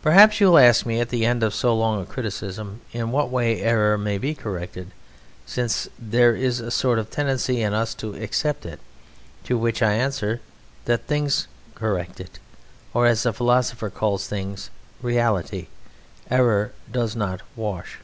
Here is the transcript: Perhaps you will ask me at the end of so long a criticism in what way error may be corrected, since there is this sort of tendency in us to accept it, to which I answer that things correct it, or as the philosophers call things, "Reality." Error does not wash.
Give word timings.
Perhaps 0.00 0.40
you 0.40 0.46
will 0.46 0.58
ask 0.58 0.86
me 0.86 0.98
at 0.98 1.10
the 1.10 1.26
end 1.26 1.42
of 1.42 1.54
so 1.54 1.76
long 1.76 2.00
a 2.00 2.06
criticism 2.06 2.80
in 2.94 3.10
what 3.10 3.28
way 3.28 3.60
error 3.60 3.98
may 3.98 4.16
be 4.16 4.34
corrected, 4.34 4.92
since 5.44 5.86
there 5.98 6.34
is 6.34 6.56
this 6.60 6.74
sort 6.74 6.98
of 6.98 7.10
tendency 7.10 7.60
in 7.60 7.74
us 7.74 7.92
to 7.96 8.14
accept 8.14 8.64
it, 8.64 8.80
to 9.44 9.58
which 9.58 9.82
I 9.82 9.92
answer 9.92 10.40
that 10.86 11.06
things 11.06 11.48
correct 11.74 12.18
it, 12.18 12.38
or 12.94 13.06
as 13.06 13.24
the 13.24 13.32
philosophers 13.34 13.92
call 13.94 14.16
things, 14.16 14.70
"Reality." 15.02 15.66
Error 16.30 16.72
does 16.90 17.14
not 17.14 17.42
wash. 17.54 17.98